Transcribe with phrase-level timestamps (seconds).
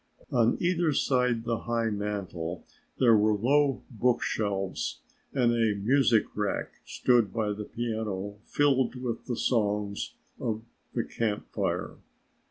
[0.31, 2.65] On either side the high mantel
[2.97, 4.99] there were low book shelves
[5.31, 10.63] and a music rack stood by the piano filled with the songs of
[10.95, 11.97] the Camp Fire.